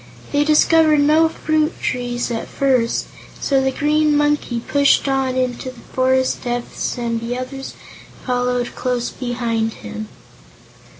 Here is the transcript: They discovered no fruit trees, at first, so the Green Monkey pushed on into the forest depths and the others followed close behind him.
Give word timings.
They 0.31 0.43
discovered 0.43 0.99
no 1.01 1.29
fruit 1.29 1.79
trees, 1.79 2.31
at 2.31 2.47
first, 2.47 3.05
so 3.39 3.61
the 3.61 3.69
Green 3.69 4.17
Monkey 4.17 4.59
pushed 4.59 5.07
on 5.07 5.35
into 5.35 5.69
the 5.69 5.79
forest 5.79 6.43
depths 6.43 6.97
and 6.97 7.19
the 7.21 7.37
others 7.37 7.75
followed 8.25 8.75
close 8.75 9.11
behind 9.11 9.73
him. 9.85 10.07